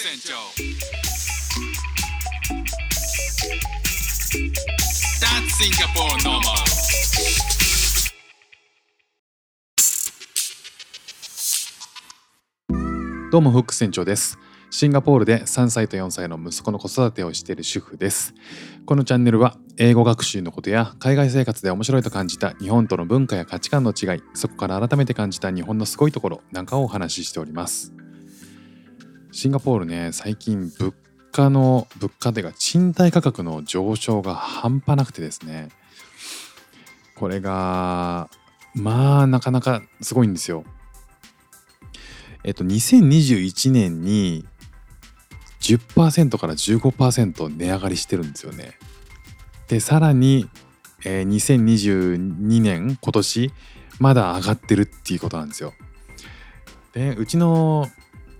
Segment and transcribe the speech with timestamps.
[0.00, 0.34] 船長
[5.18, 6.40] That's Singapore normal.
[13.32, 14.38] どうもフック船長です。
[14.70, 18.34] シンガポールで3歳と4歳の息子の子育てをしている主婦です。
[18.86, 27.92] このチャンネルは英語学習のことや海外生活で面白いと感じた日本との文化や価値観の違いそこから改めて感じた日本のすごいところなんかをお話ししております。
[29.38, 30.92] シンガポールね最近物
[31.30, 35.68] 価の物価でが賃貸価格の上昇が半端なくてですね
[37.14, 38.28] これが
[38.74, 40.64] まあなかなかすごいんですよ
[42.42, 44.44] えっと、2021年に
[45.60, 48.78] 10%から15%値上がりしてるんですよね。
[49.66, 50.48] で、さらに、
[51.04, 53.52] えー、2022年、今年、
[53.98, 55.74] まだ上がってるっていうことなんですよ。
[56.94, 57.88] で、うちの、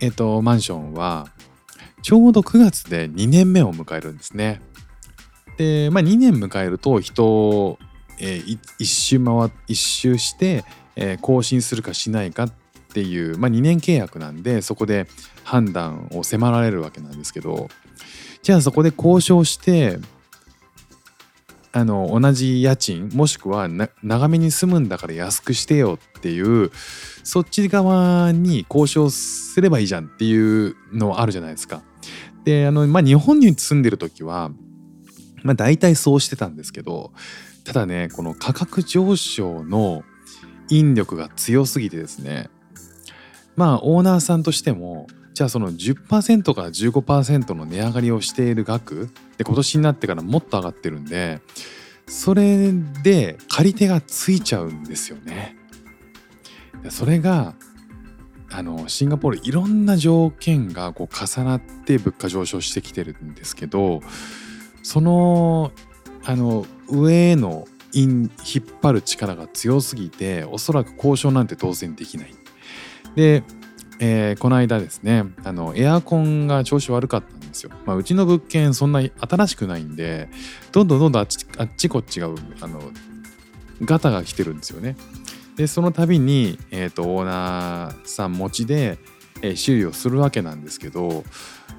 [0.00, 1.28] えっと、マンションは、
[2.02, 4.60] ちょうど9月で2年目を迎えるんですね。
[5.58, 7.78] で、まあ2年迎えると人を
[8.22, 10.62] えー、一周回一周して、
[10.94, 12.52] えー、更新するかしないかっ
[12.90, 15.06] っていう、まあ、2年契約なんでそこで
[15.44, 17.68] 判断を迫られるわけなんですけど
[18.42, 19.98] じゃあそこで交渉して
[21.72, 23.68] あの同じ家賃もしくは
[24.02, 26.72] 長めに住むんだから安くしてよっていう
[27.22, 31.82] そっち側に交渉すればいいじゃんっていうのあるじゃないですか。
[32.44, 34.50] であの、まあ、日本に住んでる時は、
[35.42, 37.12] まあ、大体そうしてたんですけど
[37.64, 40.02] ただねこの価格上昇の
[40.70, 42.48] 引力が強すぎてですね
[43.56, 45.06] まあオーナーさんとしても
[45.40, 51.40] じゃあその10%から15%の値上がりをしている額で今年になってからもっと上がってるんで
[52.06, 55.56] それで借り手がついちゃうんですよね。
[56.90, 57.54] それが
[58.50, 64.02] あのシンガポールいろんな条件がこう重なって物価上昇してきてるんですけど
[64.82, 65.72] その
[66.22, 72.34] あの上への引っ張る力が強すぎておそらく交渉なんて当然できない。
[73.16, 73.42] で、
[74.02, 80.30] えー、この間ですねあのエアコンが調子悪かったんですよ、まあ、うちの物件そんな新しくないんで
[80.72, 82.28] どんどんどんどんあっちあっちこっちが
[82.62, 82.80] あの
[83.84, 84.96] ガタが来てるんですよね。
[85.56, 88.98] でその度に、えーと、オーナーさん持ちで、
[89.42, 91.24] えー、修理をするわけなんですけど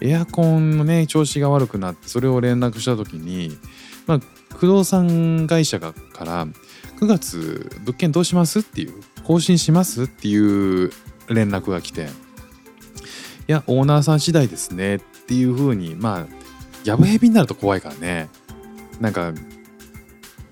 [0.00, 3.58] エアコンのね調子が悪くなってそれを連絡した時に、
[4.06, 4.20] まあ、
[4.56, 8.60] 不動産会社から9月物件どうします？
[8.60, 8.94] っていう
[9.24, 10.04] 更新します？
[10.04, 10.36] ってい
[10.84, 10.90] う
[11.28, 12.08] 連絡が来て
[13.48, 16.26] いやオーナーさん次第ですねっていう風にまあ
[16.84, 18.28] やぶへびになると怖いからね。
[19.00, 19.32] なんか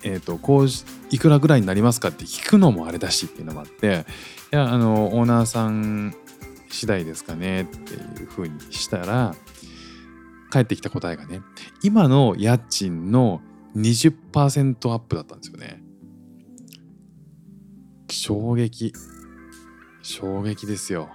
[0.03, 0.69] えっ、ー、とこう
[1.11, 4.05] いくらぐらいになりますかって聞くのもあれだしっていうのもあって
[4.53, 6.15] いやあのオーナーさん
[6.71, 9.35] 次第ですかねっていう風にしたら
[10.51, 11.41] 返ってきた答えがね
[11.83, 13.41] 今の家賃の
[13.77, 15.83] 20%アップだったんですよね。
[18.09, 18.93] 衝撃。
[20.05, 21.09] 衝撃ですよ。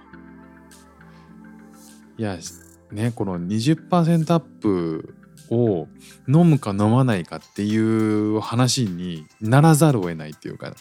[2.18, 2.36] いや、
[2.90, 5.14] ね、この20%アップ
[5.48, 5.86] を
[6.28, 10.74] 飲むか飲まないかっていう話にならざるを得ないっていうか、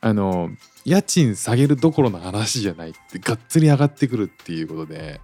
[0.00, 0.50] あの、
[0.84, 5.20] 家賃下げるどころの話じゃないってがっつり上がってくるっていうことで、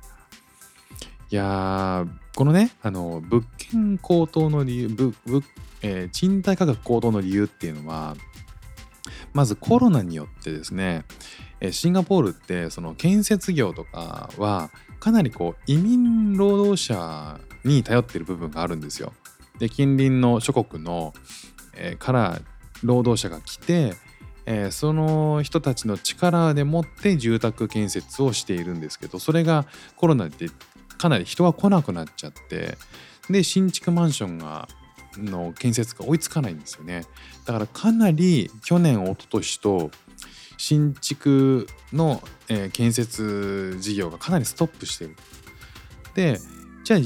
[1.31, 2.07] いや
[2.37, 5.43] このね、あの、物件高騰の理由、ぶぶ
[5.83, 8.15] えー、賃貸価格高騰の理由っていうのは、
[9.33, 11.05] まずコロナによってですね、
[11.73, 19.13] シンガポールってその建設業とかはかなりこう移民労働者に頼ってる部分があるんですよ。
[19.59, 21.13] で近隣の諸国の、
[21.75, 22.41] えー、から
[22.83, 23.93] 労働者が来て、
[24.47, 29.67] えー、その人たちの力でもって住宅建設をしているんですけどそれが
[29.97, 30.49] コロナで
[30.97, 32.79] かなり人が来なくなっちゃって
[33.29, 34.67] で新築マンションが
[35.17, 37.05] の建設が追いつかないんですよね
[37.45, 39.91] だからかなり去年一昨年と
[40.61, 45.17] 新築の、えー、建設事業がかなりストップしてる。
[46.15, 46.39] で
[46.85, 47.01] じゃあ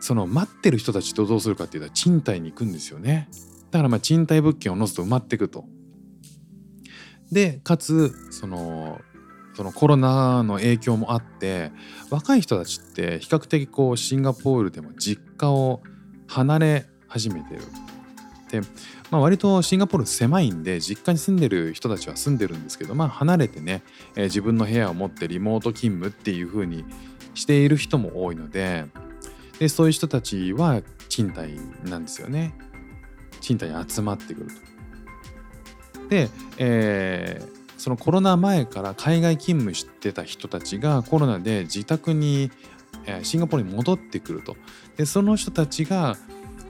[0.00, 3.30] その待ってる人たちとどうするかっていうと賃貸に行くんですよね。
[3.70, 5.64] だからまあ賃貸物件を載すと埋まっていくと。
[7.30, 9.00] でかつその
[9.54, 11.72] そのコロナの影響もあって
[12.10, 15.80] 若い人たちって比較的こうシンガポールでも実家を
[16.28, 17.62] 離れ始めてる。
[18.52, 18.60] で
[19.10, 23.82] まあ、割とシンガポール狭いんで実家に住んでる人たちは住んでるんですけど、まあ、離れてね、
[24.14, 26.84] えー、自分の部屋を持ってリモート勤務っていう風に
[27.32, 28.84] している人も多いので
[29.58, 32.54] でそういう人たちは賃貸なんですよね
[33.40, 36.08] 賃貸に集まってくると。
[36.08, 36.28] で、
[36.58, 42.50] えー、そのコロナ前から海外勤務してた人たちがコロナで自宅に
[43.22, 44.56] シンガポールに戻ってくると
[44.96, 46.16] でその人たちが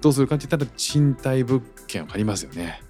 [0.02, 2.82] どうするかって言ったら賃貸物件を借りますよね。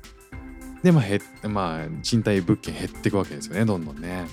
[0.82, 3.64] でまあへまあ賃貸物件減っていくわけですよね。
[3.64, 4.26] どんどんね。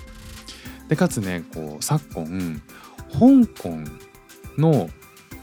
[0.88, 2.62] でかつねこう昨今
[3.12, 3.20] 香
[3.62, 3.84] 港
[4.58, 4.90] の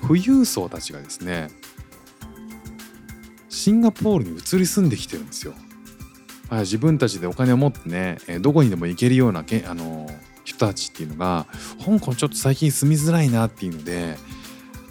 [0.02, 1.48] 富裕層たちがですね
[3.48, 5.54] シンガポールに移り住んできてるんですよ。
[6.48, 10.08] まあ自分たちでお金を持ってねえどこにでも行けるようなけあの
[10.44, 11.46] 人たちっていうのが
[11.84, 14.16] 香港ちょっと最近住みづらいなっていうので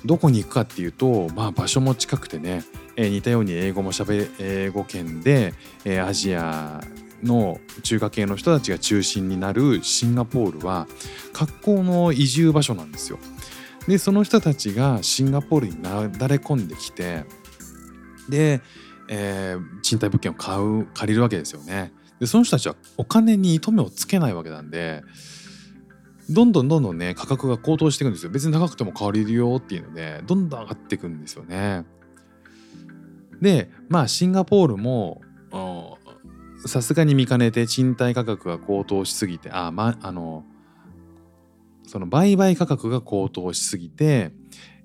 [0.06, 2.64] どこに行くかっていうと、まあ、場所も近くてね、
[2.96, 5.54] えー似たように英語もしゃべ英語圏で、
[5.84, 6.82] えーアジア
[7.24, 10.88] の中華系の人たちが中心になるシンガポールは
[11.34, 13.20] 格好の移住場所なんですよ。
[13.88, 17.26] でその人たちがシンガポールになだれ込んできて
[18.30, 18.62] で、
[19.10, 21.94] えー賃貸物件を買う借りるわけですよね。
[22.20, 25.04] でその人たちはお金に糸目をつけないわけなんで
[26.30, 28.32] どんどんどんどんね価格が高騰していくんですよ。
[28.32, 31.86] 別に高くても借りるよっていうのでどんどん上がっていくんですよね。
[33.42, 35.22] でまあシンガポールも
[36.66, 40.46] さすがに見かねて賃貸価格が高騰しすぎてあまあの
[41.88, 44.32] その売買価格が高騰しすぎて、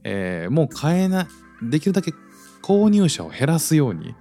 [0.05, 1.27] えーもう買えない
[1.63, 2.13] できるだけ
[2.63, 4.15] 購入者を減らすように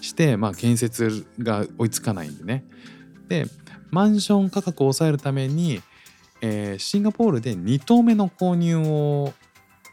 [0.00, 2.64] して、まあ、建設が追いつかないんでね
[3.28, 3.46] で
[3.90, 5.80] マンション価格を抑えるために、
[6.40, 9.32] えーシンガポールで2棟目の購入を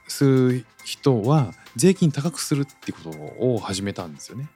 [0.07, 3.10] する人は税金高くするってこと
[3.40, 4.50] を始めたんですよね。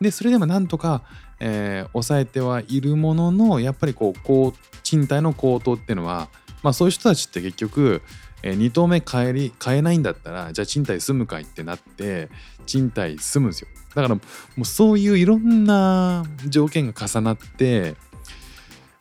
[0.00, 1.02] でそれでもなんとか、
[1.40, 6.28] えー抑えてはいるもののやっぱりこうこう賃貸の高騰っていうのは、
[6.62, 8.02] まあ、そういう人たちって結局、
[8.42, 12.28] え2棟目買えり買えないんだったらじゃあ賃貸住むかいってなって
[12.66, 14.20] 賃貸住むんですよだからも
[14.58, 17.94] うそういういろんな条件が重なって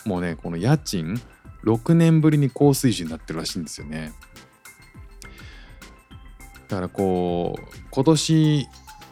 [0.05, 1.21] もうねこの家賃
[1.63, 4.13] 6年ぶりに高水準になってるらしいんですよね。
[6.67, 8.67] だからこう今年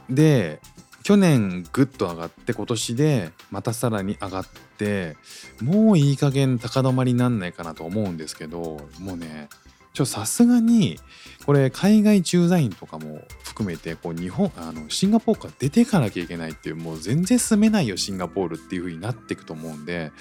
[0.09, 0.59] で
[1.03, 4.45] 去年ぐっと上がって今年でまたさらに上がっ
[4.77, 5.17] て
[5.61, 9.49] もういい加減高止まりになんないかなと思うんですけどもうね
[9.93, 10.99] ちょさすがに
[11.45, 20.11] これ海外駐在員とかも含めてこう日本あのシンガポールから出ていかなきゃいけないっていうもう全然住めないよシンガポールっていう風になっていくと思うんで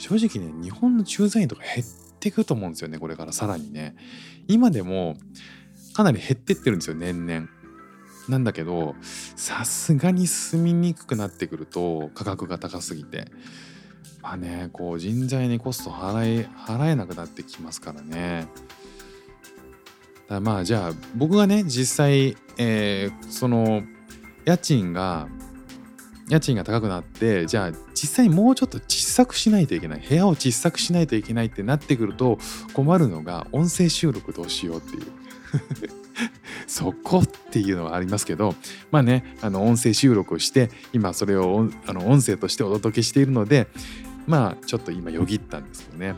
[0.00, 1.86] 正直ね日本の駐在員とか減っ
[2.18, 3.32] ていくと思うんですよねこれから。
[3.32, 3.94] さらにね。
[4.48, 5.16] 今でも
[5.94, 7.48] かなり減ってってるんですよ年々。
[8.28, 8.94] なんだけど
[9.36, 13.26] さすがに住みにくくなってくると価格が高すぎて。
[14.22, 18.48] まあねこう人材にコスト払え払えなくなってきますからね。
[20.28, 23.82] だまあじゃあ僕がね実際、えーその
[24.46, 25.28] 家賃が
[26.30, 30.00] 家賃が高くなってじゃあ実際もうちょっと小さくしないといけない。
[30.00, 32.38] 部屋を小さくしないといけないってなってくると
[32.72, 35.02] 困るのが音声収録どうしようっていう。
[36.68, 38.54] そこっていうのはありますけど
[38.92, 43.66] まあねあの音声収録をして今それを音あの音声としてお届けしているので
[44.26, 46.14] まあちょっと今よぎったんですけどね。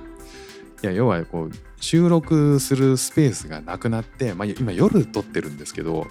[0.82, 6.08] いや要はこう収録するスペースがなくなって、まあ、今夜撮ってるんですけど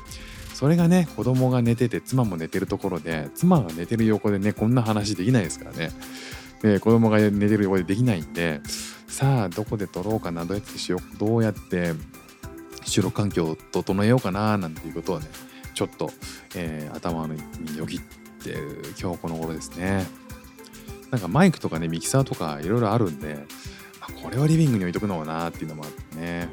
[0.62, 5.90] それがね子供が寝てて妻も寝てるところで妻が寝てる横でねこんな話できないですからね。
[6.62, 8.62] で子供が寝てる横でできないんで
[9.08, 11.94] さあどこで撮ろうかなどうやってしようどうやって
[12.86, 15.26] 収録環境を整えようかななんていうことをね
[15.74, 16.12] ちょっと、
[16.56, 17.40] えー頭に
[17.76, 18.00] よぎっ
[18.44, 18.56] て
[19.02, 20.06] 今日この頃ですね。
[21.10, 23.48] なんかマイクとかねミキサーとかいろいろあるんで、
[24.24, 26.50] これはリビングに置いとくのもなっていうのもあってね。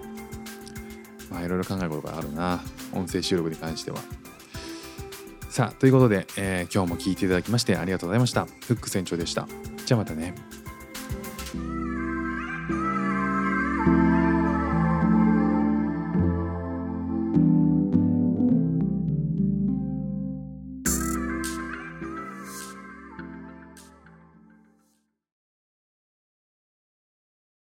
[1.31, 2.63] まあいろいろ考えることがあるな。
[2.93, 4.01] 音声収録に関しては。
[5.49, 8.45] さあということで、えー今日も聞いていただきましてありがとうございました。
[8.45, 9.49] フック船長でした。
[9.87, 10.35] じゃあまたね。